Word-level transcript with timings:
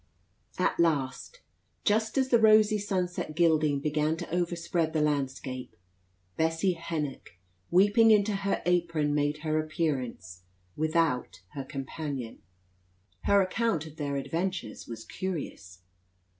At 0.57 0.79
last, 0.79 1.41
just 1.83 2.17
as 2.17 2.29
the 2.29 2.39
rosy 2.39 2.79
sunset 2.79 3.35
gilding 3.35 3.79
began 3.79 4.17
to 4.17 4.33
overspread 4.35 4.93
the 4.93 4.99
landscape, 5.01 5.75
Bessie 6.37 6.73
Hennock, 6.73 7.37
weeping 7.69 8.09
into 8.09 8.37
her 8.37 8.63
apron, 8.65 9.13
made 9.13 9.41
her 9.45 9.59
appearance 9.59 10.41
without 10.75 11.43
her 11.49 11.63
companion. 11.63 12.41
Her 13.25 13.43
account 13.43 13.85
of 13.85 13.97
their 13.97 14.15
adventures 14.15 14.87
was 14.87 15.05
curious. 15.05 15.83